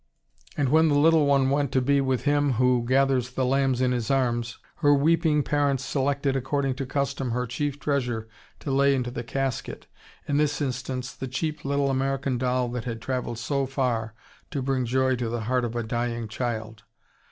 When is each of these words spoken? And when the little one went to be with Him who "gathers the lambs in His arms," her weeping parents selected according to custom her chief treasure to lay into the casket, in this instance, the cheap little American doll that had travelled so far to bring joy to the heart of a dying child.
And 0.57 0.69
when 0.69 0.87
the 0.87 0.97
little 0.97 1.27
one 1.27 1.51
went 1.51 1.71
to 1.73 1.79
be 1.79 2.01
with 2.01 2.23
Him 2.23 2.53
who 2.53 2.83
"gathers 2.87 3.29
the 3.29 3.45
lambs 3.45 3.81
in 3.81 3.91
His 3.91 4.09
arms," 4.09 4.57
her 4.77 4.95
weeping 4.95 5.43
parents 5.43 5.85
selected 5.85 6.35
according 6.35 6.73
to 6.77 6.87
custom 6.87 7.29
her 7.29 7.45
chief 7.45 7.79
treasure 7.79 8.27
to 8.61 8.71
lay 8.71 8.95
into 8.95 9.11
the 9.11 9.23
casket, 9.23 9.85
in 10.27 10.37
this 10.37 10.59
instance, 10.59 11.13
the 11.13 11.27
cheap 11.27 11.63
little 11.63 11.91
American 11.91 12.39
doll 12.39 12.67
that 12.69 12.85
had 12.85 12.99
travelled 12.99 13.37
so 13.37 13.67
far 13.67 14.15
to 14.49 14.63
bring 14.63 14.87
joy 14.87 15.15
to 15.17 15.29
the 15.29 15.41
heart 15.41 15.63
of 15.63 15.75
a 15.75 15.83
dying 15.83 16.27
child. 16.27 16.81